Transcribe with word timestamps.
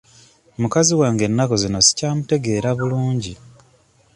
Mukazi 0.61 0.91
wange 1.01 1.23
ennaku 1.27 1.55
zino 1.61 1.79
sikyamutegeera 1.85 2.69
bulungi. 2.79 3.33